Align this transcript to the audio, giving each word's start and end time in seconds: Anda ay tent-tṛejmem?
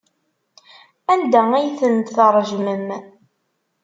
Anda 1.13 1.41
ay 1.53 1.67
tent-tṛejmem? 1.79 2.87